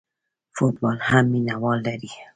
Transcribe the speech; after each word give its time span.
فوټبال 0.55 0.97
هم 1.09 1.25
مینه 1.31 1.55
وال 1.61 1.79
لري. 1.87 2.11